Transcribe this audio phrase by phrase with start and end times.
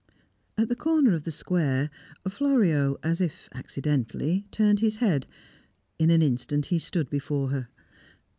[0.57, 1.91] At the corner of the square,
[2.27, 5.27] Florio, as if accidentally, turned his head;
[5.99, 7.67] in an instant, he stood before her.